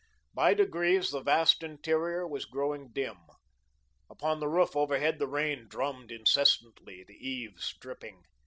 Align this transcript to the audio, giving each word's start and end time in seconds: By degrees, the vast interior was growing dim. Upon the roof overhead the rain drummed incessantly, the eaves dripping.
By 0.33 0.55
degrees, 0.55 1.11
the 1.11 1.21
vast 1.21 1.61
interior 1.61 2.27
was 2.27 2.45
growing 2.45 2.91
dim. 2.91 3.19
Upon 4.09 4.39
the 4.39 4.47
roof 4.47 4.75
overhead 4.75 5.19
the 5.19 5.27
rain 5.27 5.67
drummed 5.67 6.11
incessantly, 6.11 7.03
the 7.03 7.13
eaves 7.17 7.75
dripping. 7.79 8.23